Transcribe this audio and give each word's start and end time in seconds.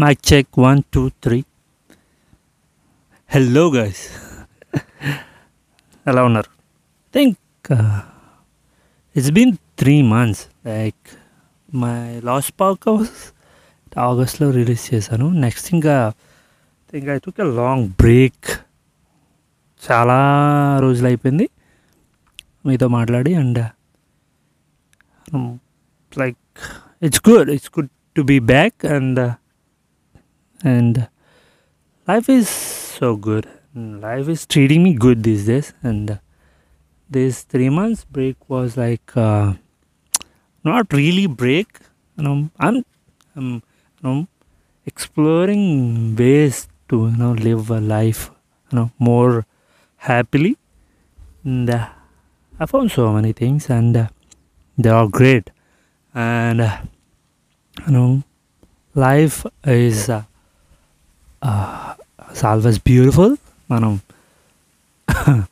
Mic 0.00 0.12
check 0.32 0.58
one 0.58 0.82
two 0.94 1.08
three 1.08 1.44
hello 3.30 3.74
guys 3.74 4.02
ఎలా 6.08 6.24
ఉన్నారు? 6.24 6.50
Think 7.14 7.72
it's 9.16 9.30
been 9.30 9.52
three 9.78 10.02
months 10.02 10.42
like 10.66 11.08
my 11.74 12.20
last 12.20 12.52
park 12.60 12.88
ఆగస్ట్లో 13.98 14.50
release 14.50 14.94
చేశాను. 14.94 15.30
Next 15.30 15.74
ఇంకా 15.74 16.12
think 16.92 17.08
I 17.08 17.18
took 17.18 17.40
a 17.40 17.44
long 17.44 17.88
break 17.88 18.50
చాలా 19.90 20.20
రోజులు 20.80 21.06
అయిపోయింది 21.06 21.50
మీతో 22.66 22.88
మాట్లాడి 22.88 23.34
and 23.34 23.60
like 26.18 26.38
it's 27.02 27.30
good 27.30 27.50
it's 27.50 27.70
good 27.78 27.90
to 28.16 28.22
be 28.22 28.38
back 28.38 28.86
and 28.86 29.20
and 30.64 31.08
life 32.08 32.28
is 32.28 32.48
so 32.48 33.16
good. 33.16 33.48
Life 33.74 34.28
is 34.28 34.46
treating 34.46 34.82
me 34.82 34.94
good 34.94 35.22
these 35.22 35.46
days. 35.46 35.72
And 35.82 36.10
uh, 36.10 36.18
this 37.08 37.42
three 37.42 37.70
months 37.70 38.04
break 38.04 38.36
was 38.48 38.76
like 38.76 39.16
uh, 39.16 39.54
not 40.64 40.92
really 40.92 41.26
break. 41.26 41.68
You 42.16 42.24
know 42.24 42.50
i'm, 42.58 42.84
I'm 43.36 43.48
you 43.54 44.02
know 44.02 44.26
exploring 44.86 46.16
ways 46.16 46.68
to 46.88 47.08
you 47.08 47.16
know 47.16 47.32
live 47.32 47.70
a 47.70 47.80
life 47.80 48.30
you 48.70 48.76
know 48.78 48.90
more 48.98 49.46
happily. 49.96 50.56
And 51.44 51.70
uh, 51.70 51.88
i 52.58 52.66
found 52.66 52.90
so 52.90 53.12
many 53.12 53.32
things 53.32 53.70
and 53.70 53.96
uh, 53.96 54.08
they 54.76 54.90
are 54.90 55.08
great. 55.08 55.50
And 56.14 56.60
uh, 56.60 56.78
you 57.86 57.92
know 57.92 58.22
life 58.94 59.46
is 59.64 60.10
solves 61.44 62.30
it's 62.30 62.44
always 62.44 62.78
beautiful 62.78 63.36
మనం 63.70 64.00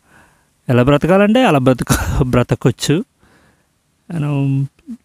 ఎలా 0.68 0.82
బ్రతకాలంటే 0.82 1.44
అలా 1.44 1.58
బ్రతక 1.58 2.22
బ్రతకొచ్చు. 2.22 3.04
You know 4.08 4.32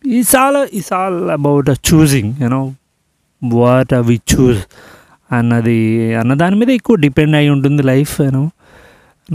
ఈ 0.07 0.23
all 0.37 0.67
ఈ 0.75 0.81
all 0.93 1.29
about 1.29 1.69
choosing 1.69 2.33
you know 2.41 2.73
what 3.43 3.93
we 3.93 4.21
choose 4.33 4.65
అన్నది 5.31 6.13
అన్న 6.15 6.33
దాని 6.33 6.55
మీద 6.55 6.69
ఎక్కువ 6.69 6.95
డిపెండ్ 6.95 7.35
అయి 7.35 7.49
ఉంటుంది 7.49 7.83
లైఫ్ 7.83 8.21
యూనో 8.21 8.43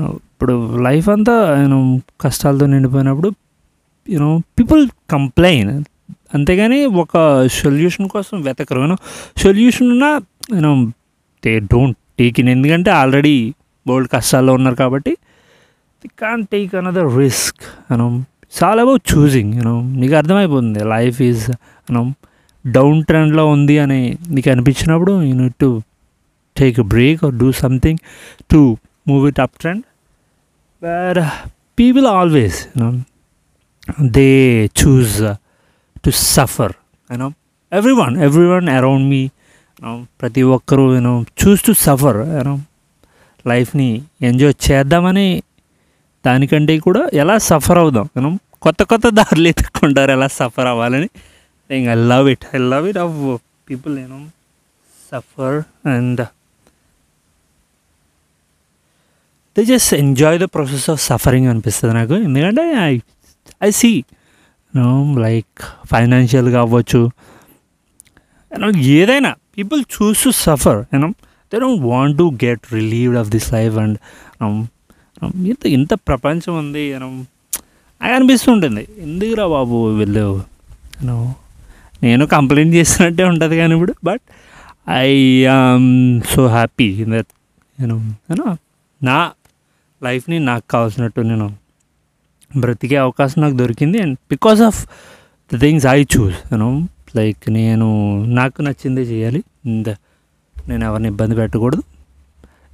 ఇప్పుడు 0.09 0.77
లైఫ్ 0.83 1.09
అంతా 1.09 1.61
యూనో 1.62 2.00
కష్టాలతో 2.20 2.67
నిండిపోయినప్పుడు 2.67 3.33
యూనో 4.09 4.42
పీపుల్ 4.59 4.89
కంప్లైన్ 5.11 5.84
అంతేగాని 6.34 6.87
ఒక 6.87 7.47
సొల్యూషన్ 7.47 8.09
కోసం 8.09 8.42
వెతకరు. 8.42 8.81
యూనో 8.81 8.97
సొల్యూషన్ 9.37 9.91
ఉన్న 9.91 10.20
you know 10.55 10.72
they 11.44 11.53
don't 11.72 11.98
take 12.19 12.36
in. 12.41 12.50
ఎందుకంటే 12.56 12.91
ఆల్రెడీ 13.00 13.36
బోల్డ్ 13.86 14.08
కష్టాల్లో 14.14 14.53
ఉన్నారు 14.58 14.77
కాబట్టి 14.83 15.12
they 16.03 16.11
can 16.22 16.42
take 16.53 16.72
another 16.81 17.11
risk 17.19 17.62
you know 17.91 18.08
చాలా 18.58 18.81
అబౌట్ 18.83 19.05
చూసింగ్ 19.12 19.53
యూనో 19.59 19.75
నీకు 20.00 20.14
అర్థమైపోతుంది 20.20 20.83
లైఫ్ 20.94 21.19
ఈజ్ 21.28 21.44
యూనో 21.89 22.03
డౌన్ 22.64 23.00
ట్రెండ్లో 23.05 23.44
ఉంది 23.56 23.77
అని 23.84 24.00
నీకు 24.36 24.48
అనిపించినప్పుడు 24.50 25.12
you 25.28 25.34
need 25.42 25.59
to 25.64 25.70
take 26.56 26.78
break 26.94 27.20
or 27.25 27.34
do 27.42 27.48
something 27.64 28.00
to 28.53 28.61
move 29.09 29.25
it 29.28 29.41
up 29.44 29.56
trend. 29.61 29.84
Where 30.83 31.20
people 31.81 32.06
always 32.19 32.59
they 34.16 34.31
choose 34.81 35.16
to 36.05 36.11
suffer 36.34 36.75
you know 37.11 37.28
everyone 38.03 38.14
everyone 38.55 38.69
around 38.78 39.06
me 39.12 39.22
ప్రతి 40.21 40.43
ఒక్కరూ 40.43 40.95
నేను 40.95 41.27
choose 41.41 41.62
to 41.65 41.73
suffer 41.73 42.17
you know 42.17 42.59
లైఫ్ని 43.47 44.03
enjoy 44.23 44.71
చేద్దామని 44.71 45.43
దానికంటే 46.27 46.78
కూడా 46.78 47.11
ఎలా 47.12 47.39
suffer 47.39 47.78
అవుదాం 47.78 48.09
మనం 48.17 48.38
కొత్త 48.62 48.83
కొత్త 48.83 49.09
దారులు 49.09 49.49
ఎత్తుకుంటారు 49.49 50.11
ఎలా 50.11 50.27
సఫర్ 50.27 50.67
అవ్వాలని. 50.67 51.09
I 51.72 51.94
love 51.94 52.31
it 52.31 52.44
I 52.55 52.59
love 52.59 52.88
it 52.88 52.99
of 52.99 53.38
people 53.71 53.97
నేను 53.97 54.28
suffer 55.12 55.88
and 55.88 56.21
they 59.59 59.65
just 59.65 59.94
enjoy 59.94 60.38
the 60.38 60.43
process 60.43 60.91
of 60.91 61.03
suffering 61.03 61.47
అనిపిస్తుంది 61.47 61.94
నాకు. 61.94 62.15
ఎందుకంటే 62.15 62.72
ఐ 62.72 62.99
ఐ 63.62 63.71
సీ 63.71 64.05
లైక్ 65.19 65.62
ఫైనాన్షియల్గా 65.87 66.61
అవ్వచ్చు 66.61 67.11
ఏదైనా 68.77 69.34
people 69.58 69.84
choose 69.94 70.24
to 70.24 70.30
suffer 70.30 70.78
you know 70.94 71.08
they 71.52 71.58
don't 71.58 71.82
want 71.84 72.19
to 72.19 72.32
get 72.44 72.60
relieved 72.72 73.19
of 73.19 73.28
this 73.28 73.52
life 73.52 73.76
and 73.76 73.98
ఇంత 75.46 75.66
ఇంత 75.66 75.94
ప్రపంచం 75.94 76.58
ఉంది 76.58 76.80
యూనో 76.80 77.08
నాకు 78.00 78.14
అనిపిస్తుంటుంది 78.14 78.88
ఎందుకురా 78.98 79.46
బాబు 79.46 79.88
వెళ్ళావు? 79.96 80.42
నో 81.04 81.34
నేను 82.02 82.26
కంప్లైంట్ 82.26 82.74
చేసినట్టే 82.74 83.24
ఉంటుంది 83.24 83.56
కానీ 83.56 83.74
ఇప్పుడు 83.74 83.94
but 84.04 84.22
I 84.88 85.10
am 85.44 86.20
so 86.34 86.46
happy 86.46 87.04
that 87.04 87.30
నేను 87.80 87.96
నా 89.02 89.32
లైఫ్ని 90.02 90.38
నాకు 90.38 90.64
కావాల్సినట్టు 90.70 91.20
నేను 91.20 91.48
బ్రతికే 92.56 92.96
అవకాశం 92.96 93.42
నాకు 93.42 93.56
దొరికింది 93.56 94.02
and 94.02 94.19
because 94.30 94.60
of 94.60 94.86
the 95.50 95.60
things 95.60 95.86
I 95.86 96.02
choose 96.02 96.52
you know 96.52 96.69
like 97.16 97.44
నేను 97.50 97.88
నాకు 98.24 98.62
నచ్చిందే 98.62 99.02
చేయాలి. 99.02 99.41
ఇంత 99.66 99.88
నేను 100.69 100.84
ఎవరిని 100.84 101.08
ఇబ్బంది 101.08 101.34
పెట్టకూడదు. 101.34 101.82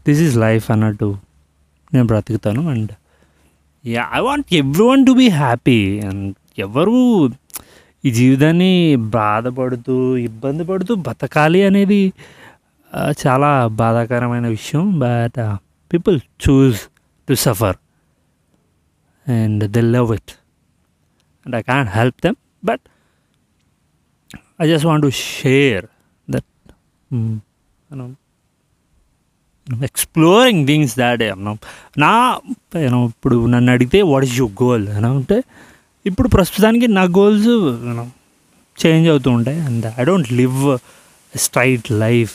దిస్ 0.06 0.20
ఈజ్ 0.20 0.36
లైఫ్ 0.36 0.70
అన్నట్టు 0.70 1.08
నేను 1.94 2.06
బ్రతుకుతాను 2.06 2.62
and 2.70 2.92
yeah 3.86 4.04
I 4.14 4.20
want 4.20 4.54
everyone 4.86 5.06
to 5.06 5.12
be 5.12 5.28
happy 5.28 5.80
and 6.00 6.34
ఎవరు 6.58 6.96
ఈ 8.04 8.10
జీవితాన్ని 8.10 8.96
బాధపడుతూ 8.96 10.16
ఇబ్బంది 10.16 10.64
పడుతూ 10.64 10.94
బతకాలి 10.94 11.62
అనేది 11.62 12.12
చాలా 13.26 13.66
బాధాకరమైన 13.66 14.46
విషయం. 14.46 14.98
But 14.98 15.38
people 15.92 16.20
choose 16.44 16.80
to 17.28 17.34
suffer 17.34 17.78
and 19.26 19.64
they 19.64 19.80
love 19.80 20.12
it 20.14 20.32
and 21.46 21.56
I 21.56 21.62
can 21.62 21.88
help 21.88 22.18
them 22.24 22.36
but 22.64 22.84
I 24.60 24.66
just 24.66 24.84
want 24.84 25.02
to 25.02 25.10
share 25.10 25.84
that 26.28 26.44
mm, 27.10 27.34
you 27.90 27.96
know 28.00 28.10
exploring 29.82 30.66
things 30.66 30.98
that 30.98 31.22
నా 31.98 32.38
ఇప్పుడు 33.04 33.46
నన్ను 33.46 33.72
అడిగితే 33.72 34.02
వాట్ 34.02 34.24
ఈస్ 34.24 34.34
యువర్ 34.38 34.62
గోల్ 34.62 34.88
అని 34.88 35.06
అంటే 35.06 35.42
ఇప్పుడు 36.06 36.28
ప్రస్తుతానికి 36.28 36.86
నా 36.88 37.02
goals 37.02 37.48
change 38.86 39.08
అవుతూ 39.08 39.30
ఉంటాయి. 39.30 39.60
And 39.60 39.86
I 40.00 40.04
don't 40.04 40.32
live 40.32 40.78
straight 41.36 41.90
life 41.92 42.34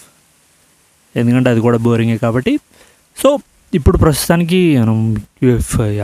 ఎందుకంటే 1.16 1.50
అది 1.50 1.60
కూడా 1.60 1.78
బోరింగే 1.78 2.18
కాబట్టి. 2.18 2.60
సో 3.18 3.40
ఇప్పుడు 3.74 3.98
ప్రస్తుతానికి 3.98 4.58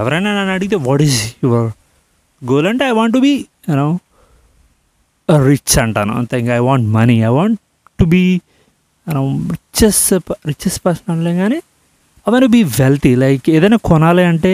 ఎవరైనా 0.02 0.30
నన్ను 0.38 0.54
అడిగితే 0.54 0.75
వాట్ 0.75 1.02
ఈస్ 1.02 1.36
యువర్ 1.44 1.68
గోల్ 2.46 2.68
అంటే 2.68 2.86
I 2.86 2.92
want 2.92 3.14
to 3.14 3.20
be 3.20 3.46
you know 3.70 4.00
rich 5.30 5.80
అంటాను. 5.80 6.13
అంతే 6.18 6.40
ఇంకా 6.40 6.53
I 6.56 6.63
want 6.69 6.88
money 6.94 7.16
I 7.22 7.31
want 7.38 7.59
to 8.00 8.06
be 8.06 8.24
richest 9.08 10.13
richest 10.47 10.81
person 10.86 11.09
అనలే 11.16 11.34
కానీ 11.38 11.59
I 12.25 12.31
want 12.31 12.47
be 12.47 12.63
wealthy 12.63 13.16
like 13.16 13.50
ఏదైనా 13.50 13.78
కొనాలి 13.90 14.24
అంటే 14.24 14.52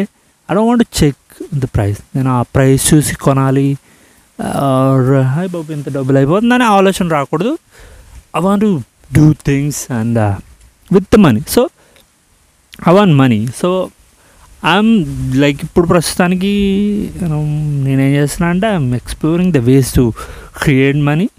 I 0.49 0.53
don't 0.53 0.69
want 0.69 1.03
check 1.03 1.17
the 1.59 1.65
price 1.75 1.99
నేను 2.15 2.29
ఆ 2.31 2.41
ప్రైస్ 2.41 2.93
చూసి 2.93 3.15
కొనాలి. 3.15 3.77
హాయ్ 5.33 5.49
బాబు 5.49 5.71
ఇంత 5.71 5.89
డబ్బులు 5.93 6.17
అయిపోతుందని 6.17 6.63
ఆలోచన 6.63 7.07
రాకూడదు. 7.07 7.57
I 8.37 8.41
want 8.41 8.65
do 9.15 9.25
things 9.45 9.91
and 9.91 10.19
with 10.93 11.17
money 11.17 11.41
so 11.49 11.69
I 12.89 12.93
want 12.93 13.15
money 13.15 13.47
so 13.61 13.69
I'm 14.63 15.05
like 15.35 15.59
ఇప్పుడు 15.63 15.87
ప్రస్తుతానికి 15.87 16.51
నేనేం 17.83 18.13
చేస్తున్నా 18.13 18.49
అంటే 18.49 18.67
I'm 18.67 18.95
exploring 18.95 19.53
the 19.53 19.57
ways 19.57 19.95
to 19.95 20.13
create 20.63 20.97
money 20.97 21.29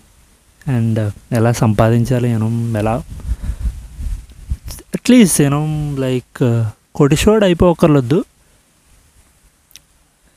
and 0.68 1.12
ఎలా 1.32 1.52
సంపాదించాలి 1.52 2.30
యూనో 2.30 2.78
ఎలా 2.78 2.94
at least 4.94 5.40
you know 5.40 5.60
like 5.98 6.42
కొటిషోడ్ 6.94 7.44
అయిపోకర్లొద్దు 7.44 8.24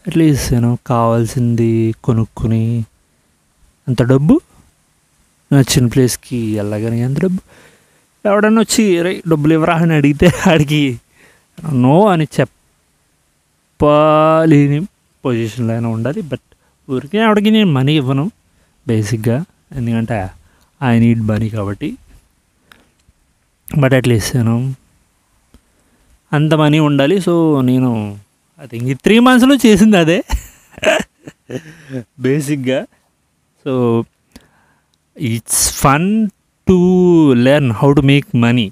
at least 0.07 0.53
you know 0.53 0.77
కావాల్సింది 0.87 1.95
కొనుక్కుని 2.03 2.85
అంత 3.87 4.03
డబ్బు. 4.03 4.41
నచ్చిన 5.53 5.85
ప్లేస్కి 5.85 6.57
వెళ్ళగానే 6.57 6.99
ఎంత 6.99 7.19
డబ్బు. 7.19 7.41
ఎవడన్నా 8.25 8.61
వచ్చి 8.61 8.83
డబ్బులు 9.27 9.53
ఇవ్వరా? 9.53 9.75
అని 9.75 9.93
అడిగితే 9.93 10.27
ఆడికి 10.51 10.99
నో 11.73 12.07
అని 12.07 12.27
చెప్పలేని 13.75 14.80
పొజిషన్లో 15.25 15.74
అయినా 15.74 15.89
ఉండాలి. 15.89 16.22
బట్ 16.22 16.45
ఊరికే 16.89 17.19
ఆవిడకి 17.19 17.50
నేను 17.50 17.69
మనీ 17.72 17.94
ఇవ్వను 17.95 18.25
బేసిక్గా 18.88 19.38
ఎందుకంటే 19.72 20.18
ఐ 20.83 21.00
నీడ్ 21.00 21.22
మనీ 21.27 21.50
కాబట్టి. 21.50 21.89
బట్ 23.80 23.94
అట్లీస్ట్ 23.94 24.36
నేను 24.36 24.56
అంత 26.31 26.54
మనీ 26.54 26.80
ఉండాలి. 26.80 27.19
సో 27.22 27.62
నేను 27.62 27.92
ఐ 28.63 28.68
థింక్ 28.68 28.88
ఈ 28.89 28.94
త్రీ 28.94 29.19
మంత్స్లో 29.19 29.56
చేసింది 29.66 29.98
అదే. 29.98 30.19
బేసిక్గా 32.19 32.81
so 33.66 33.74
it's 35.18 35.63
fun 35.74 36.10
to 36.68 36.80
learn 37.33 37.71
how 37.71 37.94
to 37.94 38.01
make 38.01 38.30
money 38.36 38.68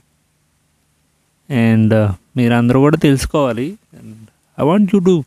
and 1.50 1.96
మీరు 2.38 2.54
అందరూ 2.54 2.80
కూడా 2.80 2.98
తెలుసుకోవాలి. 2.98 3.68
I 4.60 4.64
want 4.64 4.96
you 4.96 5.00
to 5.00 5.24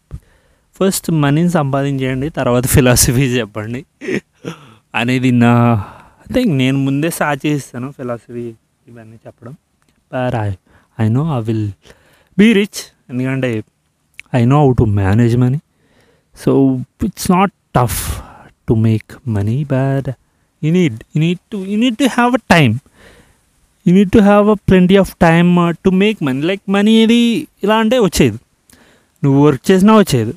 first 0.80 1.10
మనీని 1.10 1.50
సంపాదించేయండి 1.50 2.28
తర్వాత 2.28 2.66
ఫిలాసఫీ 2.66 3.26
చెప్పండి. 3.38 3.84
అనేది 4.94 5.30
నా 5.30 5.52
థింక్ 6.32 6.52
నేను 6.52 6.78
ముందే 6.78 7.10
స్టార్ట్ 7.10 7.46
చేస్తాను 7.46 7.90
ఫిలాసఫీ 7.90 8.46
ఇవన్నీ 8.88 9.16
చెప్పడం. 9.26 9.52
But 10.12 10.34
I 10.34 10.50
I 11.00 11.08
know 11.08 11.38
I 11.38 11.42
will 11.42 11.70
be 12.38 12.52
rich 12.52 12.80
ఎందుకంటే 13.10 13.64
I 14.34 14.44
know 14.44 14.58
how 14.64 14.72
to 14.72 14.82
manage 14.82 15.36
money 15.36 15.60
so 16.34 16.52
it's 17.04 17.30
not 17.30 17.52
tough 17.76 18.22
to 18.68 18.74
make 18.74 19.28
money 19.28 19.64
but 19.64 20.08
you 20.64 20.72
need 20.72 20.98
you 21.16 21.20
need 21.20 21.38
to 21.52 21.56
you 21.56 21.78
need 21.78 21.98
to 21.98 22.04
have 22.04 22.34
a 22.34 22.42
time 22.50 22.74
you 23.86 23.94
need 23.94 24.12
to 24.12 24.18
have 24.18 24.48
a 24.48 24.54
plenty 24.68 24.96
of 24.96 25.16
time 25.16 25.74
to 25.84 25.90
make 25.90 26.22
money 26.22 26.40
like 26.40 26.62
money 26.70 27.02
ఇది 27.02 27.48
ఇలా 27.62 27.76
అంటే 27.76 27.98
వచ్చేది. 27.98 28.38
నువ్వు 29.22 29.38
work 29.46 29.64
చేసినా 29.70 29.92
వచ్చేది 29.96 30.34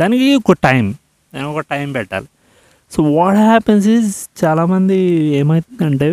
దానికి 0.00 0.28
ఒక 0.34 0.56
time 0.66 0.84
నేను 1.32 1.46
ఒక 1.52 1.62
టైం 1.70 1.86
పెట్టాలి. 1.92 2.28
సో 2.92 3.02
వాట్ 3.16 3.38
హ్యాపెన్స్ 3.50 3.86
ఈజ్ 3.88 4.10
చాలామంది 4.42 4.98
ఏమవుతుందంటే 5.40 6.08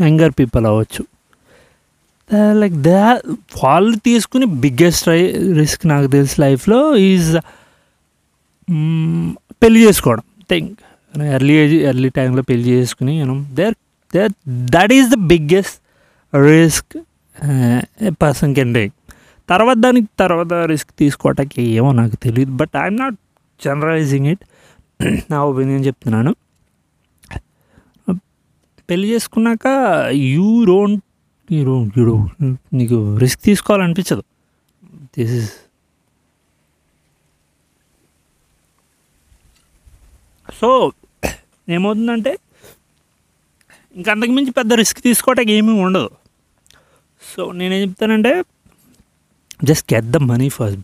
యంగర్ 0.00 0.32
పీపుల్ 0.40 0.64
అవ్వచ్చు. 0.66 1.02
లైక్ 2.60 2.76
దే 2.86 2.96
వాళ్ళు 3.62 3.96
తీసుకుని 4.08 4.46
బిగ్గెస్ట్ 4.64 5.08
రిస్క్ 5.60 5.84
నాకు 5.86 6.08
తెలిసి 6.16 6.36
లైఫ్లో 6.40 6.80
ఈజ్ 7.10 7.30
mm, 8.68 9.26
పెళ్ళి 9.62 9.80
చేసుకోవడం. 9.86 10.24
థింక్ 10.50 10.72
ఎర్లీ 11.36 11.54
ఏజ్ 11.62 11.74
ఎర్లీ 11.90 12.08
టైంలో 12.08 12.42
పెళ్ళి 12.42 12.68
చేసుకుని 12.70 13.12
you know 13.20 13.36
there 13.58 13.76
there 14.14 14.32
that 14.74 14.92
is 14.98 15.08
the 15.14 15.18
biggest 15.32 15.76
risk 16.32 16.94
person 18.22 18.52
can 18.54 18.72
take 18.74 18.95
తర్వాత 19.48 19.78
దానికి 19.86 20.08
తర్వాత 20.22 20.52
రిస్క్ 20.72 20.92
తీసుకోవటానికి 20.98 21.62
ఏమో 21.78 21.90
నాకు 22.00 22.16
తెలియదు 22.24 22.52
but 22.60 22.74
I'm 22.84 22.98
not 23.02 23.18
generalising 23.60 24.28
it 24.32 24.42
నా 25.30 25.38
ఒపీనియన్ 25.50 25.84
చెప్తున్నాను. 25.86 26.32
పెళ్ళి 28.90 29.06
చేసుకున్నాక 29.12 29.66
you 30.32 30.48
don't 30.64 31.04
you 31.52 31.60
don't 31.64 31.94
you 31.98 32.04
don't 32.08 32.34
నీకు 32.74 32.98
రిస్క్ 33.22 33.40
తీసుకోవాలనిపించదు. 33.42 34.24
దిస్ 35.16 35.34
ఇస్ 35.40 35.52
సో 40.60 40.68
ఏమవుతుందంటే 41.68 42.32
ఇంకా 43.96 44.10
అంతకుమించి 44.12 44.52
పెద్ద 44.58 44.72
రిస్క్ 44.80 45.00
తీసుకోవటానికి 45.02 45.52
ఏమీ 45.52 45.72
ఉండదు. 45.86 46.10
సో 47.22 47.52
నేనేం 47.52 47.80
చెప్తానంటే 47.88 48.32
just 49.64 49.94
get 49.94 50.06
the 50.06 50.16
money 50.16 50.48
first 50.48 50.80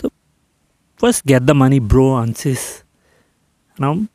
so 0.00 0.10
first 1.02 1.32
get 1.32 1.44
the 1.44 1.50
money 1.50 1.78
bro 1.78 2.16
ANSYS 2.16 2.66
మనం 3.80 4.08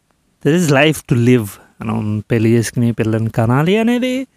there 0.45 0.55
is 0.55 0.71
life 0.71 1.03
to 1.03 1.15
live 1.15 1.47
మనం 1.81 2.23
పెళ్ళి 2.31 2.49
చేసుకుని 2.49 2.91
పిల్లల్ని 2.91 3.29
కనాలి 3.29 3.77
అనేది 3.77 4.27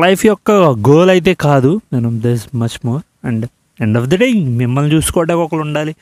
లైఫ్ 0.00 0.26
యొక్క 0.26 0.50
గోల్ 0.88 1.10
అయితే 1.10 1.34
కాదు. 1.34 1.80
మనం 1.92 2.22
this 2.22 2.56
much 2.56 2.86
more 2.86 3.02
and 3.26 3.46
end 3.80 3.98
of 3.98 4.06
the 4.06 4.16
day 4.16 4.32
మిమ్మల్ని 4.32 4.94
చూసుకోవడానికి 4.94 5.44
ఒకరు 5.44 5.58
ఉండాలి. 5.58 5.94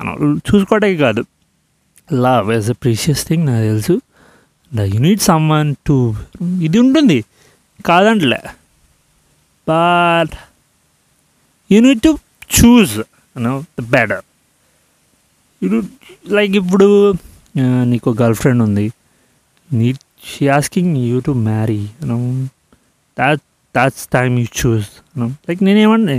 మనం 0.00 0.40
చూసుకోవడానికి 0.54 1.00
కాదు. 1.00 1.24
Love 2.12 2.52
as 2.52 2.70
a 2.70 2.72
precious 2.72 3.26
thing 3.26 3.46
నాకు 3.46 3.62
తెలుసు. 3.62 4.00
You 4.94 5.00
need 5.00 5.20
some 5.20 5.50
one 5.50 5.74
to 5.86 6.14
ఇది 6.62 6.78
ఉంటుంది. 6.78 7.24
కాదంటలే. 7.86 8.38
But 9.70 10.34
you 11.70 11.80
need 11.80 12.02
to 12.02 12.12
choose 12.58 12.94
no 13.36 13.54
the 13.80 13.84
better 13.90 14.24
you 15.62 15.68
like 16.28 16.54
ఇప్పుడు 16.56 16.88
నీకు 17.84 18.10
గర్ల్ 18.22 18.34
ఫ్రెండ్ 18.34 18.62
ఉంది. 18.62 18.86
నీ 19.70 19.88
she 20.24 20.48
asking 20.48 20.96
you 21.08 21.20
to 21.20 21.30
marry 21.42 21.80
you know 22.00 22.16
that 23.16 23.42
that's 23.74 24.06
time 24.08 24.38
you 24.38 24.46
choose 24.60 24.88
you know 25.10 25.28
like 25.48 25.62
నేనేమన్నా 25.62 26.16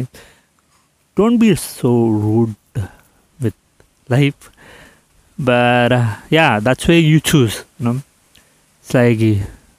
don't 1.18 1.40
be 1.40 1.50
so 1.56 1.92
rude 2.24 2.54
with 3.40 3.60
life 4.12 4.42
but 5.40 5.96
yeah 6.34 6.60
that's 6.60 6.90
way 6.90 6.98
you 7.04 7.20
choose 7.32 7.58
you know 7.80 7.94
it's 8.80 8.96
like 8.96 9.24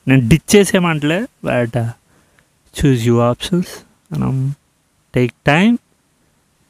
నేను 0.07 0.29
ditch 0.29 0.57
చేసేమంటలే 0.57 1.21
but 1.45 1.79
choose 2.73 3.05
your 3.05 3.23
options 3.23 3.85
and 4.11 4.23
um, 4.25 4.57
take 5.13 5.33
time 5.45 5.79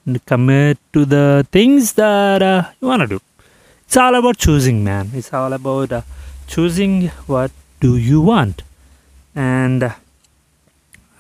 and 0.05 0.25
commit 0.27 0.79
to 0.93 1.05
the 1.05 1.47
things 1.53 1.93
that 1.95 2.43
uh, 2.43 2.71
you 2.81 2.89
want 2.89 3.03
to 3.03 3.09
do. 3.09 3.21
It's 3.85 3.97
all 3.97 4.15
about 4.15 4.39
choosing 4.39 4.83
man. 4.83 5.11
It's 5.15 5.33
all 5.33 5.53
about 5.53 5.93
uh, 5.93 6.03
choosing 6.47 7.09
what 7.27 7.51
do 7.81 7.97
you 7.97 8.21
want. 8.21 8.63
And 9.35 9.83
uh, 9.83 9.95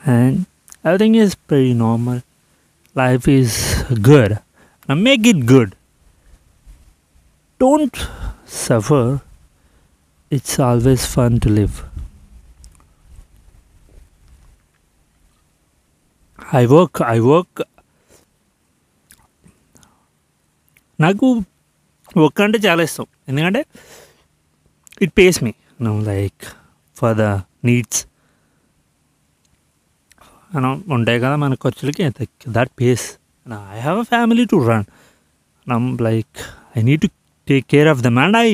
and 0.04 0.46
everything 0.84 1.14
is 1.14 1.34
pretty 1.34 1.74
normal. 1.74 2.22
Life 2.94 3.28
is 3.28 3.84
good. 4.02 4.38
Now 4.88 4.96
make 4.96 5.26
it 5.26 5.46
good. 5.46 5.76
Don't 7.58 7.96
suffer. 8.44 9.20
It's 10.30 10.58
always 10.58 11.06
fun 11.06 11.40
to 11.40 11.48
live. 11.48 11.84
I 16.52 16.66
work. 16.66 16.94
I 17.14 17.18
work. 17.30 17.52
నాకు 21.00 21.26
work 22.20 22.40
అంటే 22.40 22.58
చాలా 22.66 22.82
ఇష్టం. 22.82 23.06
ఎందుకంటే 23.28 23.60
it 25.04 25.12
pays 25.18 25.38
me 25.44 25.52
no 25.80 25.92
like 26.00 26.42
for 26.96 27.14
the 27.16 27.26
needs 27.68 28.00
మనం 30.54 30.84
ఉంటాయి 30.88 31.20
కదా 31.20 31.36
మన 31.36 31.54
ఖర్చులకి 31.54 32.02
that 32.48 32.72
pays 32.80 33.06
I 33.76 33.80
have 33.86 33.98
a 33.98 34.02
family 34.02 34.44
to 34.44 34.58
run 34.70 34.84
నమ్ 35.68 35.88
like 36.00 36.36
I 36.78 36.82
need 36.82 37.00
to 37.00 37.10
take 37.48 37.66
care 37.66 37.88
of 37.88 38.02
them 38.08 38.18
and 38.18 38.36
I 38.36 38.48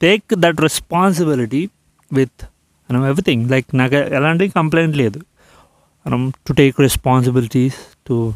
take 0.00 0.24
that 0.34 0.60
responsibility 0.60 1.70
with 2.12 2.42
మనం 2.90 3.06
ఎవ్రీథింగ్ 3.06 3.50
లైక్ 3.50 3.68
నాకు 3.74 3.94
ఎలాంటి 3.94 4.48
complaint 4.48 4.96
లేదు. 4.96 5.20
మనం 6.06 6.32
to 6.46 6.52
take 6.52 6.80
responsibilities 6.80 7.74
to 8.06 8.34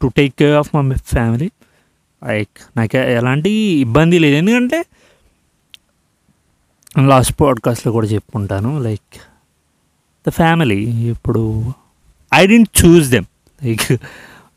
to 0.00 0.06
take 0.16 0.34
care 0.34 0.52
of 0.52 0.76
my 0.76 0.94
family 0.96 1.50
like 2.24 2.58
నాకు 2.76 2.96
ఎలాంటి 2.96 3.50
ఇబ్బంది 3.50 4.18
లేదు. 4.18 4.34
ఎందుకంటే 4.36 4.84
లాస్ట్ 6.98 7.40
పాడ్కాస్ట్లో 7.40 7.92
కూడా 7.92 8.06
చెప్పుకుంటాను 8.06 8.78
లైక్ 8.78 9.16
ద 10.26 10.30
ఫ్యామిలీ 10.30 11.10
ఇప్పుడు 11.10 11.74
I 12.34 12.46
didn't 12.46 12.84
choose 12.84 13.08
them 13.10 13.24
like 13.64 13.92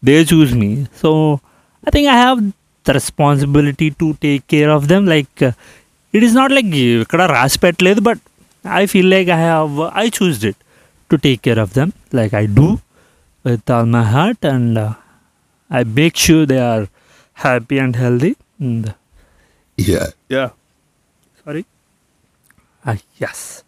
they 0.03 0.21
choose 0.33 0.53
me 0.53 0.85
so 1.01 1.39
I 1.87 1.91
think 1.91 2.09
I 2.09 2.15
have 2.15 2.51
the 2.85 2.91
responsibility 2.91 3.89
to 3.89 4.15
take 4.21 4.43
care 4.49 4.69
of 4.69 4.85
them 4.85 5.07
like 5.07 5.43
it 6.13 6.23
is 6.23 6.35
not 6.35 6.51
like 6.51 6.65
ఇక్కడ 6.75 7.21
రాసి 7.21 7.59
పెట్టలేదు 7.59 7.99
but 8.01 8.19
I 8.73 8.85
feel 8.85 9.09
like 9.09 9.29
I 9.29 9.35
have 9.35 9.89
I 9.95 10.09
choosed 10.09 10.45
it 10.45 10.57
to 11.09 11.15
take 11.15 11.41
care 11.41 11.59
of 11.59 11.73
them 11.73 11.91
like 12.19 12.33
I 12.33 12.45
do 12.59 12.67
with 13.45 13.71
all 13.71 13.89
my 13.97 14.05
heart 14.15 14.45
and 14.45 14.79
I 15.71 15.83
make 15.99 16.17
sure 16.27 16.47
they 16.53 16.59
are 16.71 16.85
happy 17.37 17.79
and 17.79 17.95
healthy. 17.95 18.31
And 18.59 18.85
Yeah. 19.77 20.07
yeah, 20.29 20.49
sorry. 21.41 21.61
Ah, 22.85 22.97
yes. 23.17 23.63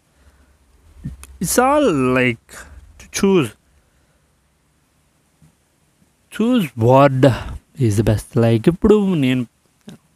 It's 1.40 1.58
all 1.58 1.86
like 2.18 2.48
to 3.00 3.06
choose. 3.10 3.48
Choose 6.32 6.66
what 6.76 7.12
is 7.78 7.96
the 7.96 8.04
best. 8.04 8.36
Like 8.36 8.68
ఇప్పుడు 8.72 8.96
నేను 9.24 9.42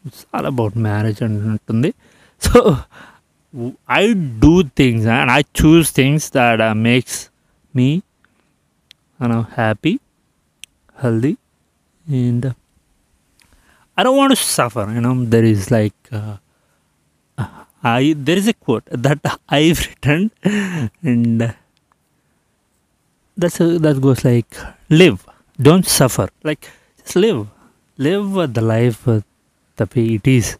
it's 0.06 0.24
all 0.34 0.48
about 0.52 0.76
marriage 0.88 1.22
అంటుంది 1.24 1.90
so 2.42 2.60
I 4.00 4.04
do 4.44 4.54
things 4.80 5.08
and 5.16 5.32
I 5.38 5.40
choose 5.62 5.90
things 6.00 6.28
that 6.36 6.62
makes 6.88 7.18
me 7.74 7.88
మనం 9.20 9.38
happy 9.58 9.92
healthy 10.96 11.34
and 12.06 12.46
I 13.98 14.02
don't 14.02 14.18
want 14.18 14.38
suffer 14.38 14.54
suffer. 14.58 14.86
You 14.96 15.02
know, 15.06 15.14
there 15.32 15.46
is 15.52 15.62
I 17.88 18.02
there 18.28 18.38
is 18.38 18.48
a 18.48 18.56
quote 18.66 18.84
that 18.96 19.26
I 19.52 19.62
return 19.80 20.26
and 21.04 21.42
that's 23.36 23.62
that 23.86 23.98
goes 23.98 24.22
like 24.24 24.54
live 24.92 25.18
don't 25.58 25.88
suffer 25.98 26.30
like 26.46 26.64
just 26.98 27.16
live 27.16 27.40
live 27.98 28.30
the 28.52 28.62
life 28.66 29.02
తప్పి 29.78 30.04
it 30.16 30.28
is 30.28 30.50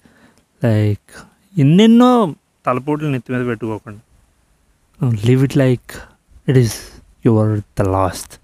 like 0.63 1.11
ఎన్నెన్నో 1.55 2.11
తలపోట్లు 2.67 3.09
నెత్తి 3.09 3.33
మీద 3.33 3.43
పెట్టుకోకుండా 3.47 4.03
live 5.25 5.43
it 5.45 5.57
like 5.57 5.91
it 6.49 6.59
is 6.65 6.77
your 7.25 7.53
the 7.79 7.89
last 7.89 8.35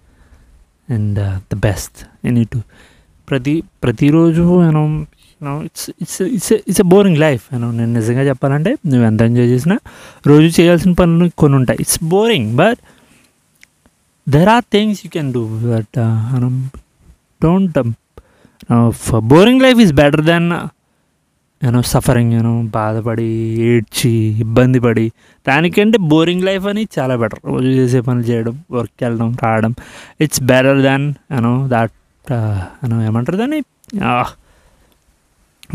and 0.93 1.19
the 1.53 1.55
best 1.55 2.27
in 2.27 2.39
ఇటు 2.39 2.61
ప్రతి 3.29 3.63
ప్రతిరోజు 3.83 4.63
నేను 4.63 5.07
it's 5.65 5.91
it's 6.01 6.23
it's 6.23 6.53
it's 6.53 6.81
a 6.81 6.85
boring 6.85 7.19
life 7.19 7.45
నేను 7.53 7.71
నేను 7.71 7.93
నిజంగా 7.93 8.23
చెప్పాలంటే 8.23 8.71
నువ్వు 8.87 9.07
ఎంత 9.07 9.23
ఎంజాయ్ 9.23 9.49
చేసినా 9.49 9.79
రోజు 10.27 10.61
చేయాల్సిన 10.61 10.93
పనులు 10.93 11.31
కొన్ని 11.39 11.57
ఉంటాయి. 11.57 11.79
It's 11.81 12.05
boring 12.05 12.57
but 12.57 12.79
there 14.29 14.49
are 14.49 14.65
things 14.73 15.01
you 15.05 15.11
can 15.11 15.33
do 15.33 15.43
but 15.71 15.99
don't 17.43 17.79
boring 19.19 19.63
life 19.63 19.79
is 19.79 19.93
better 19.93 20.25
than 20.25 20.53
నేను 21.63 21.81
సఫరింగ్ 21.83 22.31
నేను 22.31 22.53
బాధపడి 22.71 23.27
ఏడ్చి 23.63 24.13
ఇబ్బంది 24.39 24.81
పడి 24.81 25.07
దానికంటే 25.47 25.99
బోరింగ్ 26.11 26.45
లైఫ్ 26.45 26.67
అని 26.67 26.83
చాలా 26.99 27.17
బెటర్ 27.17 27.41
రోజు 27.45 27.69
చేసే 27.71 28.01
పనులు 28.01 28.25
చేయడం 28.25 28.55
వర్క్ 28.71 29.03
వెళ్ళడం 29.03 29.31
రావడం 29.43 29.75
ఇట్స్ 30.21 30.43
బెటర్ 30.43 30.81
దాన్ 30.83 31.07
అను 31.31 31.53
దాట్ 31.69 31.95
అను 32.83 32.97
ఏమంటారు 33.03 33.37
దాన్ని? 33.37 33.61
Ah, 34.11 34.27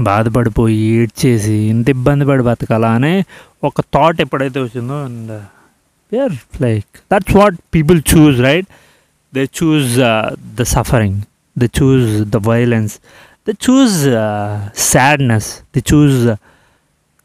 బాధపడిపోయి 0.01 0.77
ఏడ్చేసి 0.93 1.55
ఇంత 1.67 1.87
ఇబ్బంది 1.89 2.25
పడి 2.25 2.43
బతకాలా 2.43 2.89
అనే 2.89 3.13
ఒక 3.63 3.81
థాట్ 3.93 4.19
ఎప్పుడైతే 4.21 4.59
వచ్చిందో 4.59 4.97
and 5.03 5.31
where 6.11 6.35
like 6.61 6.91
that's 7.13 7.35
what 7.35 7.55
people 7.75 8.01
choose 8.11 8.37
right 8.41 8.67
they 9.33 9.43
choose 9.61 9.87
the 10.55 10.63
suffering 10.73 11.19
the 11.55 11.69
choose 11.79 12.05
the 12.29 12.39
violence 12.47 12.95
they 13.47 13.53
choose 13.53 14.05
uh, 14.05 14.69
sadness. 14.73 15.63
They 15.71 15.79
choose 15.79 16.25
uh, 16.27 16.35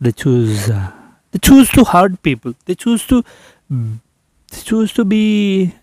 they 0.00 0.12
choose 0.12 0.70
uh, 0.70 0.92
they 1.32 1.40
choose 1.40 1.68
to 1.70 1.84
hurt 1.84 2.22
people. 2.22 2.54
They 2.66 2.76
choose 2.76 3.04
to 3.08 3.24
they 3.68 4.60
choose 4.62 4.92
to 4.92 5.04
be 5.04 5.74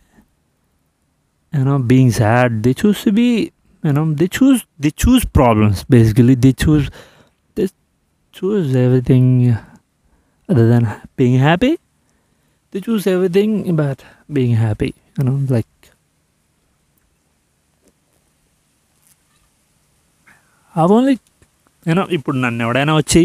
you 1.54 1.66
know 1.66 1.80
being 1.80 2.12
sad. 2.12 2.64
They 2.64 2.74
choose 2.74 3.04
to 3.04 3.12
be 3.12 3.52
you 3.84 3.92
know 3.92 4.14
they 4.14 4.30
choose 4.30 4.66
they 4.80 4.92
choose 4.92 5.26
problems 5.26 5.84
basically. 5.84 6.36
They 6.36 6.54
choose 6.54 6.90
they 7.56 7.68
choose 8.32 8.74
everything 8.76 9.58
other 10.48 10.70
than 10.70 10.88
being 11.18 11.38
happy. 11.38 11.80
They 12.72 12.80
choose 12.80 13.08
everything 13.08 13.76
but 13.76 14.06
being 14.32 14.56
happy 14.56 14.96
you 15.18 15.26
know 15.26 15.42
like 15.50 15.89
అవ్ 20.80 20.92
only 20.92 21.16
నేను 21.88 22.04
ఇప్పుడు 22.12 22.36
నన్ను 22.38 22.62
ఎవడైనా 22.64 22.94
వచ్చి 22.96 23.22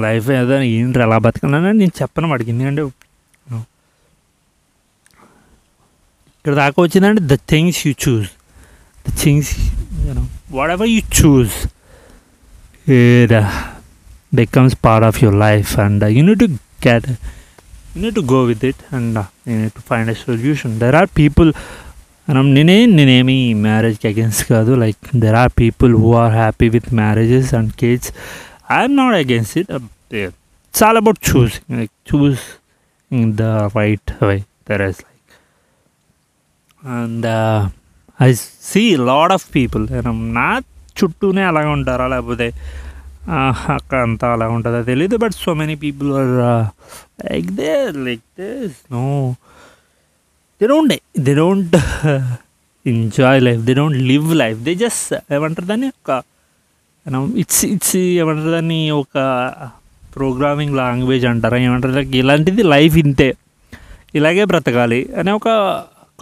life 0.00 0.30
ఏదో 0.30 0.56
ఏంటి 0.70 0.98
ఎలా 0.98 1.18
బతకాలన్నా 1.18 1.72
నేను 1.72 1.94
చెప్పను 2.02 2.32
అడిగింది 2.32 2.64
అండి 2.64 2.82
ఇక్కడ 6.44 6.54
దాకా 6.54 6.82
వచ్చిందంటే 6.82 7.22
the 7.26 7.36
things 7.48 7.80
you 7.86 7.92
choose 8.04 8.30
the 9.06 9.12
things 9.18 9.50
whatever 10.72 10.88
you 10.88 11.02
choose 11.20 11.56
becomes 14.34 14.76
part 14.84 15.06
of 15.06 15.18
your 15.24 15.38
life 15.38 15.72
and 15.80 16.04
you 16.04 16.16
you need 16.16 16.40
to 16.40 16.48
get 16.88 17.06
you need 17.96 18.14
to 18.14 18.24
go 18.32 18.40
with 18.44 18.64
it 18.64 18.82
and 18.94 19.18
you need 19.48 19.74
to 19.74 19.82
find 19.88 20.10
a 20.10 20.16
solution 20.26 20.74
there 20.78 20.96
are 20.96 21.08
people 21.16 21.50
మనం 22.32 22.54
నేనే 22.54 22.86
నేనేమి 22.86 23.34
మ్యారేజ్కి 23.64 24.06
against 24.08 24.44
కాదు. 24.52 24.72
Like 24.74 25.08
there 25.16 25.34
are 25.34 25.50
people 25.60 25.92
who 25.94 26.10
are 26.20 26.32
happy 26.32 26.68
with 26.68 26.88
marriages 26.94 27.50
and 27.54 27.72
kids 27.72 28.10
I'm 28.72 28.94
not 28.96 29.16
against 29.16 29.58
it 29.58 29.70
it's 30.14 30.82
all 30.82 30.96
about 30.96 31.20
choose 31.30 31.56
like 31.72 31.92
choose 32.10 32.44
in 33.10 33.32
the 33.36 33.42
right 33.76 34.12
way 34.24 34.36
there 34.70 34.84
is 34.88 35.02
like 35.06 35.34
and 36.96 37.26
I 38.22 38.30
see 38.70 38.84
lot 39.10 39.32
of 39.32 39.46
people 39.54 39.84
నా 40.38 40.48
చుట్టూనే 40.98 41.42
అలాగ 41.42 41.68
ఉంటారా? 41.76 42.06
లేకపోతే 42.14 42.48
అక్కడ 43.74 43.98
అంతా 43.98 44.32
అలా 44.32 44.48
ఉంటుందో? 44.48 44.82
తెలియదు 44.82 45.16
but 45.16 45.36
so 45.44 45.54
many 45.54 45.74
people 45.84 46.12
are 46.12 46.34
like 47.26 47.50
they 47.60 47.72
like 48.06 48.26
they 48.40 48.50
know 48.92 49.04
they 50.62 50.68
don't 50.68 51.20
they 51.20 51.34
don't 51.34 51.76
enjoy 52.88 53.42
life 53.42 53.62
they 53.62 53.74
don't 53.74 53.98
live 53.98 54.34
life 54.34 54.60
they 54.60 54.74
just 54.74 55.34
ఏమంటారు 55.34 55.66
దాన్ని? 55.66 55.86
ఒక 55.86 56.22
ఇట్స్ 57.36 57.64
ఇట్స్ 57.64 57.96
ఏమంటారు 57.96 58.50
దాన్ని? 58.50 58.90
ఒక 58.90 59.52
ప్రోగ్రామింగ్ 60.16 60.76
లాంగ్వేజ్ 60.76 61.26
అంటారా? 61.26 61.58
ఏమంటారు? 61.58 61.92
దానికి 61.92 62.18
ఇలాంటిది 62.18 62.62
లైఫ్ 62.62 62.96
ఇంతే. 62.96 63.34
ఇలాగే 64.14 64.44
బ్రతకాలి. 64.44 65.14
అనే 65.14 65.32
ఒక 65.32 65.48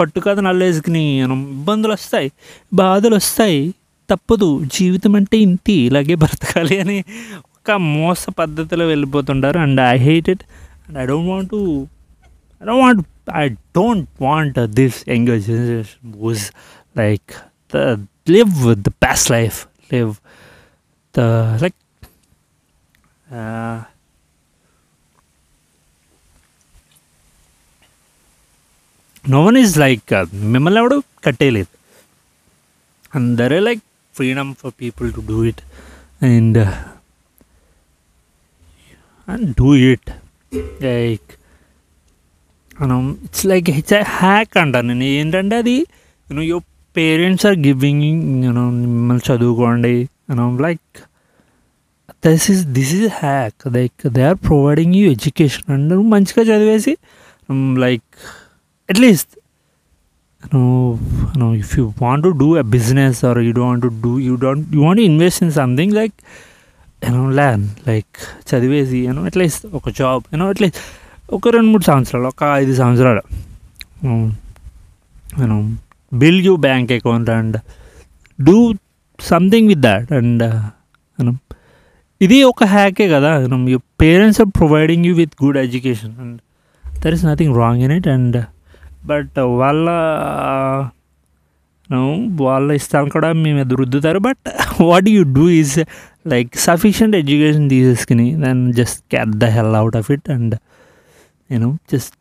కట్టుకథ 0.01 0.39
నల్లేసుకుని 0.39 1.25
మనం 1.25 1.43
ఇబ్బందులు 1.43 1.93
వస్తాయి. 1.93 2.33
బాధలు 2.75 3.15
వస్తాయి. 3.15 3.75
తప్పదు. 4.11 4.65
జీవితం 4.65 5.17
అంటే 5.17 5.39
ఇంటి 5.39 5.73
ఇలాగే 5.73 6.15
బ్రతకాలి 6.15 6.81
అని 6.81 7.05
ఒక 7.45 7.71
మోస 7.71 8.27
పద్ధతిలో 8.39 8.87
వెళ్ళిపోతుంటారు. 8.87 9.59
And 9.59 9.81
I 9.81 9.99
hate 9.99 10.29
it 10.29 10.41
and 10.89 10.99
I 10.99 11.07
don't 11.07 11.31
want 11.31 11.51
to 11.51 11.87
I 12.63 12.67
don't 12.67 12.83
want 12.83 13.01
I 13.30 13.58
don't 13.74 14.08
want 14.20 14.58
uh, 14.58 14.68
this 14.68 15.06
younger 15.08 15.40
generation 15.40 16.14
who's 16.18 16.52
like 16.96 17.36
the 17.70 17.84
live 18.28 18.54
with 18.66 18.84
the 18.84 18.92
best 19.06 19.30
life, 19.30 19.68
live 19.92 20.22
the 21.16 21.58
like. 21.62 21.76
Uh, 23.28 23.84
no 29.26 29.40
one 29.48 29.58
is 29.58 29.72
like 29.84 30.12
మిమ్మల్ని 30.54 30.80
ఎవడు 30.82 30.98
కట్టేయలేదు 31.26 31.72
and 33.16 33.32
there 33.40 33.56
like 33.68 33.82
freedom 34.16 34.52
for 34.62 34.74
people 34.82 35.08
to 35.16 35.22
do 35.32 35.38
it 35.52 35.62
and 36.32 36.60
and 39.28 39.50
do 39.62 39.70
it 39.92 40.10
like 40.88 41.32
మనం 42.81 43.01
it's 43.25 43.45
like 43.47 43.69
it's 43.71 43.95
hack 44.17 44.55
అంటాను 44.59 44.89
నేను 44.93 45.13
ఏంటంటే 45.13 45.57
అది 45.57 45.77
you know 46.29 46.43
your 46.43 46.67
parents 46.97 47.47
are 47.47 47.59
giving 47.59 48.05
you know 48.45 48.65
మిమ్మల్ని 48.71 49.25
చదువుకోండి 49.31 49.95
you know 50.31 50.47
like 50.61 50.87
this 52.27 52.47
is 52.51 52.63
this 52.79 52.93
is 52.95 53.09
hack 53.21 53.61
like 53.73 54.07
they 54.09 54.23
are 54.23 54.39
providing 54.47 54.95
you 54.95 55.05
education 55.11 55.69
and 55.73 55.95
మంచిగా 56.11 56.43
చదివేసి 56.43 56.95
like 57.79 58.09
at least 58.89 59.33
no 60.55 60.63
no 61.39 61.49
if 61.55 61.73
you 61.79 61.85
want 62.03 62.23
to 62.23 62.31
do 62.43 62.49
a 62.59 62.65
business 62.69 63.19
or 63.25 63.39
you 63.39 63.53
don't 63.53 63.87
do 64.03 64.13
you 64.21 64.35
don't 64.37 64.75
you 64.75 64.81
want 64.83 65.03
invest 65.03 65.43
in 65.43 65.53
something 65.53 65.93
like 65.93 66.17
you know 67.03 67.25
land 67.31 67.63
like 67.89 68.15
చదివేసి 68.49 68.99
you know 68.99 69.23
at least 69.25 69.65
ఒక 69.75 69.91
job 69.91 70.23
you know 70.33 70.49
at least 70.49 70.81
ఒక 71.33 71.49
రెండు 71.49 71.71
మూడు 71.71 71.83
సంవత్సరాలు 71.83 72.27
ఒక 72.27 72.45
ఐదు 72.55 72.75
సంవత్సరాలు. 72.75 73.23
నేను 75.39 75.57
build 76.13 76.41
you 76.41 76.57
bank 76.57 76.93
account 76.93 77.31
and 77.31 77.57
do 78.39 78.75
something 79.21 79.69
with 79.69 79.81
that 79.81 80.13
and 80.13 80.45
మనం 81.19 81.39
ఇది 82.21 82.43
ఒక 82.43 82.65
హ్యాకే 82.65 83.09
కదా 83.09 83.31
you 83.69 83.79
parents 84.01 84.41
are 84.41 84.49
providing 84.59 85.05
you 85.07 85.15
with 85.15 85.45
good 85.45 85.59
education 85.59 86.15
and 86.21 86.39
there 87.01 87.15
is 87.15 87.25
nothing 87.25 87.57
wrong 87.57 87.83
in 87.83 87.93
it 87.93 88.09
and 88.09 88.45
but 89.07 89.39
వాళ్ళ 89.39 89.89
వాళ్ళ 92.41 92.73
ఇష్టాలు 92.73 93.11
కూడా 93.11 93.33
మేము 93.33 93.59
ఎదురు 93.59 93.79
రుద్దుతారు. 93.83 94.19
But 94.19 94.43
what 94.81 95.09
you 95.09 95.23
do 95.23 95.49
is 95.51 95.79
like 96.27 96.57
sufficient 96.57 97.17
education 97.17 97.71
తీసేసుకుని 97.71 98.37
then 98.37 98.73
just 98.73 99.01
get 99.11 99.29
the 99.29 99.45
hell 99.45 99.75
out 99.75 99.97
of 99.97 100.11
it 100.11 100.31
and 100.31 100.55
you 101.50 101.60
know 101.64 101.72
just 101.94 102.12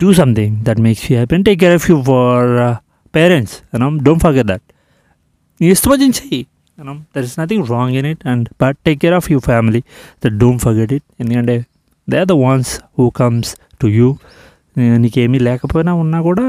do 0.00 0.08
something 0.20 0.52
that 0.66 0.78
makes 0.78 1.02
you 1.08 1.16
happy 1.18 1.34
and 1.36 1.44
take 1.44 1.60
care 1.60 1.74
of 1.74 1.84
your 1.88 2.40
uh, 2.60 2.74
parents 3.14 3.52
you 3.72 3.80
know 3.82 3.90
don't 4.08 4.22
forget 4.26 4.46
that 4.52 4.62
నీ 5.60 5.66
ఇష్టం 5.74 5.90
వచ్చింది 5.92 6.16
చెయ్యి 6.20 6.40
you 6.78 6.84
know 6.86 6.94
there 7.14 7.24
is 7.28 7.34
nothing 7.40 7.60
wrong 7.68 7.90
in 7.98 8.06
it 8.12 8.20
and 8.30 8.44
but 8.62 8.74
take 8.86 8.98
care 9.04 9.16
of 9.18 9.26
your 9.32 9.42
family 9.50 9.80
that 10.22 10.32
don't 10.42 10.60
forget 10.66 10.90
it 10.96 11.04
ఎందుకంటే 11.22 11.54
they 12.08 12.16
are 12.22 12.28
the 12.32 12.36
ones 12.46 12.72
who 12.98 13.04
comes 13.20 13.50
to 13.82 13.88
you 13.98 14.08
నీకేమీ 15.04 15.38
లేకపోయినా 15.48 15.92
ఉన్నా 16.04 16.18
కూడా 16.28 16.44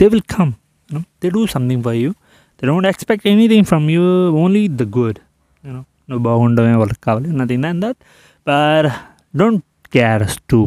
they 0.00 0.06
will 0.12 0.26
come 0.36 0.52
you know 0.90 1.02
they 1.22 1.30
do 1.36 1.42
something 1.54 1.82
for 1.86 1.96
you 2.02 2.10
they 2.58 2.66
don't 2.70 2.88
expect 2.92 3.26
anything 3.32 3.66
from 3.72 3.86
you 3.96 4.04
only 4.42 4.62
the 4.82 4.86
good 4.98 5.18
you know 5.64 5.82
నువ్వు 6.10 6.22
బాగుండమే 6.28 6.76
వాళ్ళకి 6.82 7.02
కావాలి 7.08 7.30
nothing 7.40 7.64
than 7.66 7.80
that 7.86 8.00
but 8.46 8.86
don't 9.34 9.60
get 9.92 10.22
too 10.50 10.64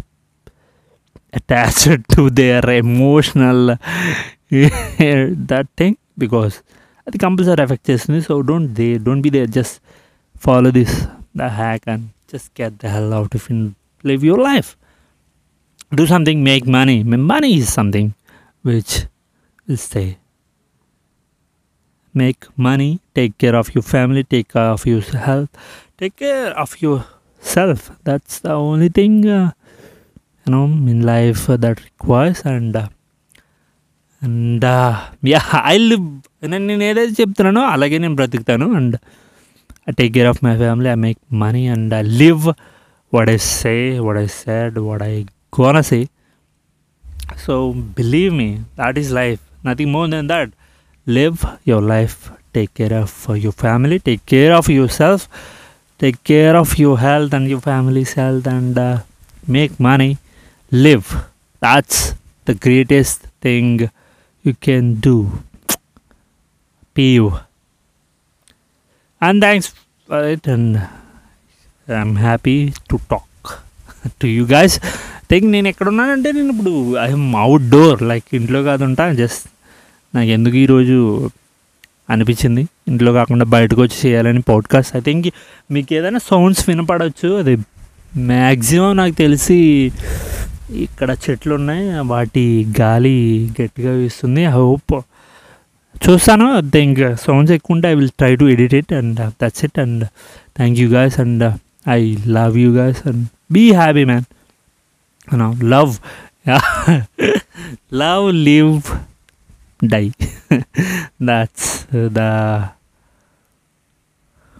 attached 1.33 2.03
to 2.15 2.21
their 2.39 2.63
emotional 2.83 3.59
that 5.51 5.67
thing 5.79 5.95
because 6.23 6.55
అది 7.07 7.17
compulsory 7.23 7.61
effect 7.65 7.87
చేస్తుంది 7.89 8.19
so 8.27 8.33
don't 8.49 8.69
they 8.79 8.85
don't 9.05 9.23
be 9.25 9.29
they 9.35 9.41
just 9.57 9.75
follow 10.45 10.69
this 10.77 10.95
the 11.41 11.47
hack 11.59 11.85
and 11.93 12.05
just 12.33 12.49
get 12.61 12.75
the 12.83 12.91
hell 12.95 13.13
out 13.19 13.35
if 13.39 13.45
in 13.53 13.61
live 14.03 14.23
your 14.29 14.43
life 14.49 14.69
do 15.99 16.05
something 16.13 16.41
make 16.49 16.65
money 16.77 16.95
money 17.31 17.49
is 17.59 17.69
something 17.79 18.11
which 18.65 18.95
will 19.67 19.83
stay 19.89 20.05
make 22.15 22.41
money 22.57 22.99
take 23.13 23.37
care 23.37 23.55
of 23.55 23.67
your 23.75 23.83
family 23.83 24.23
take 24.33 24.47
care 24.53 24.71
of 24.75 24.83
your 24.91 25.01
health 25.27 25.51
take 25.99 26.15
care 26.17 26.51
of 26.63 26.71
yourself 26.83 27.91
that's 28.07 28.39
the 28.39 28.53
only 28.69 28.89
thing 28.89 29.15
uh, 29.29 29.49
you 30.46 30.52
know 30.52 30.64
in 30.86 31.00
life 31.06 31.44
that 31.64 31.78
requires 31.88 32.40
and 32.52 32.76
and 34.22 34.64
yeah 35.30 35.40
I 35.70 35.76
live 35.88 36.04
నేను 36.50 36.64
నేను 36.66 36.84
ఏదైతే 36.88 37.14
చెప్తున్నానో 37.20 37.62
అలాగే 37.74 37.96
నేను 37.98 38.16
బ్రతుకుతాను 38.20 38.66
and 38.78 38.94
I 39.88 39.92
take 40.00 40.12
care 40.16 40.28
of 40.32 40.40
my 40.46 40.52
family 40.56 40.88
I 40.90 40.98
make 41.06 41.20
money 41.42 41.62
and 41.74 41.94
I 41.94 42.02
live 42.20 42.44
what 43.12 43.30
I 43.34 43.38
say 43.48 43.72
what 44.06 44.20
I 44.22 44.26
said 44.36 44.76
what 44.88 45.02
I 45.10 45.14
gonna 45.58 45.78
say 45.90 46.00
so 47.44 47.54
believe 47.98 48.32
me 48.40 48.48
that 48.82 48.98
is 48.98 49.10
life 49.20 49.42
nothing 49.66 49.92
more 49.96 50.08
than 50.10 50.28
that 50.28 50.52
live 51.06 51.36
your 51.70 51.86
life 51.86 52.16
take 52.52 52.72
care 52.80 52.96
of 53.02 53.16
your 53.44 53.58
family 53.64 53.98
take 54.08 54.24
care 54.34 54.54
of 54.60 54.70
yourself 55.00 55.24
take 56.00 56.18
care 56.30 56.56
of 56.56 56.74
your 56.80 57.00
health 57.00 57.34
and 57.34 57.48
your 57.48 57.64
family's 57.70 58.14
health 58.18 58.48
and 58.48 58.80
make 59.50 59.74
money 59.80 60.10
live. 60.72 61.08
That's 61.62 62.14
the 62.46 62.54
greatest 62.54 63.20
thing 63.44 63.90
you 64.44 64.54
can 64.66 64.94
do. 65.00 65.30
PU 66.96 67.30
and 69.22 69.42
thanks 69.42 69.66
for 70.08 70.20
it 70.34 70.48
and 70.48 70.80
i'm 71.88 72.16
happy 72.16 72.72
to 72.90 72.98
talk 73.10 73.62
to 74.20 74.26
you 74.28 74.46
guys. 74.46 74.80
Think 75.30 75.46
నేను 75.46 75.68
ఎక్కడ 75.68 75.88
ఉన్నానంటే 75.88 76.32
నేను 76.32 76.48
ఇప్పుడు 76.48 76.98
I'm 76.98 77.36
out 77.36 77.70
door 77.70 78.02
like 78.02 78.24
ఇంట్లో 78.32 78.62
కాదు 78.62 78.84
ఉంటా 78.84 79.12
just 79.12 79.48
నాకు 80.14 80.28
ఎందుకు 80.28 80.56
ఈరోజు 80.56 81.30
అనిపించింది? 82.10 82.68
ఇంట్లో 82.88 83.12
కాకుండా 83.12 83.44
బయటకు 83.44 83.82
వచ్చి 83.82 84.10
చేయాలని 84.10 84.40
పాడ్కాస్ట్ 84.40 84.96
ఐ 84.96 85.00
థింక్ 85.00 85.26
మీకు 85.70 85.94
ఏదైనా 85.94 86.18
సౌండ్స్ 86.18 86.68
వినపడవచ్చు 86.68 87.38
అది 87.38 87.58
మ్యాక్సిమం 88.16 88.96
నాకు 88.96 89.14
తెలిసి 89.14 89.92
ఇక్కడ 90.74 91.16
చెట్లు 91.30 91.54
ఉన్నాయి 91.54 92.08
వాటి 92.08 92.66
గాలి 92.80 93.50
గట్టిగా 93.60 93.92
వీస్తుంది. 93.92 94.42
ఐ 94.42 94.50
హోప్ 94.50 94.94
చూస్తాను. 96.08 96.70
థింక్ 96.70 97.00
సౌండ్స్ 97.20 97.52
ఎక్కువ 97.52 97.74
ఉంటే 97.74 97.90
I 97.90 97.94
will 97.94 98.08
try 98.08 98.36
to 98.36 98.44
edit 98.44 98.74
it 98.74 98.92
and 98.92 99.20
that's 99.42 99.64
it 99.64 99.78
and 99.78 100.04
thank 100.56 100.78
you 100.78 100.88
guys 100.88 101.20
and 101.20 101.58
I 101.88 102.16
love 102.26 102.58
you 102.58 102.72
guys 102.74 103.06
and 103.06 103.28
be 103.52 103.72
happy 103.72 104.04
man 104.04 105.64
love 105.70 105.92
love 107.94 108.32
live 108.34 108.80
die 109.84 110.10
that's 111.22 111.86
the 111.96 112.18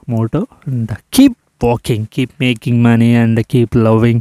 motto 0.08 0.46
and 0.68 0.90
keep 1.12 1.64
walking 1.64 2.06
keep 2.12 2.32
making 2.40 2.82
money 2.84 3.14
and 3.14 3.40
keep 3.50 3.76
loving 3.76 4.20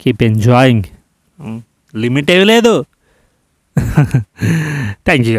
keep 0.00 0.22
enjoying. 0.22 0.84
Limit 1.94 2.30
ఏమి 2.30 2.44
లేదు 2.44 2.74
thank 5.06 5.26
you 5.28 5.36